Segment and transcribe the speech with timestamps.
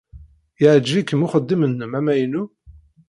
[0.61, 2.43] Yeɛjeb-ikem uxeddim-nnem amaynu?